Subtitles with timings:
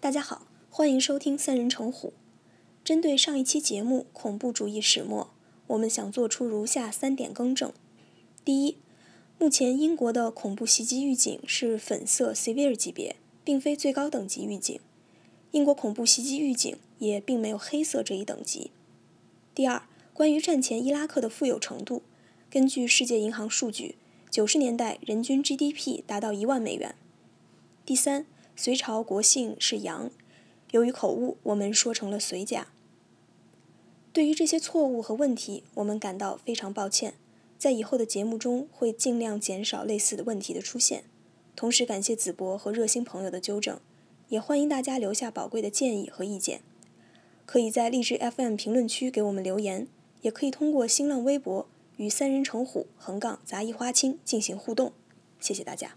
[0.00, 2.12] 大家好，欢迎收听三人成虎。
[2.84, 5.30] 针对上一期节目“恐怖主义始末”，
[5.66, 7.72] 我们想做出如下三点更正：
[8.44, 8.76] 第一，
[9.40, 14.78] 目前英国的恐怖袭击预警是粉色 severe 级别，并非最高等级预警。
[15.50, 18.70] 英国恐怖袭击预警也并没有黑色这一等级。
[19.52, 19.82] 第二，
[20.14, 22.04] 关于战前伊拉克的富有程度，
[22.48, 23.96] 根据世界银行数据，
[24.30, 26.94] 九十年代人均 GDP 达到一万美元。
[27.84, 28.24] 第三。
[28.60, 30.10] 隋朝国姓是杨，
[30.72, 32.66] 由于口误，我们说成了隋甲。
[34.12, 37.14] 对于这些错误和问题，我们感到非常抱歉，
[37.56, 41.04] 在以后的节目中会尽量减少类似的问题的出现。
[41.54, 43.78] 同时，感谢子博和热心朋友的纠正，
[44.28, 46.62] 也欢迎大家留下宝贵的建议和意见。
[47.46, 49.86] 可以在荔枝 FM 评论区给我们留言，
[50.22, 54.92] 也可以通过新浪微博与三人成虎横杠杂役花青进行互动。
[55.38, 55.94] 谢谢大家。